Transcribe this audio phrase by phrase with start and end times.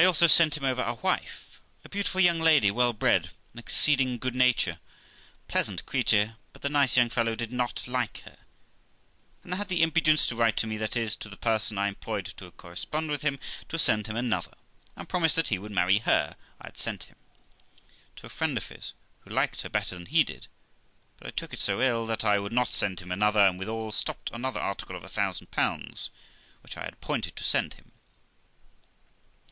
[0.00, 3.74] I also sent him over a wife, a beautiful young lady, well bred, an ex
[3.74, 4.78] ceeding good natured,
[5.48, 8.38] pleasant creature; but the nice young fellow did not 350 THE LIFE OF ROXANA like
[8.38, 11.88] her, and had the impudence to write to me, that Is, to the person I
[11.88, 14.54] employed to correspond with him, to send him another,
[14.94, 17.16] and promised that he would marry her I had sent him,
[18.14, 18.92] to a friend of his,
[19.22, 20.46] who liked her better than he did;
[21.16, 23.90] but I took it so ill, that I would not send him another, and withal,
[23.90, 25.48] stopped another article of, 1000
[26.62, 27.90] which I had ap pointed to send him.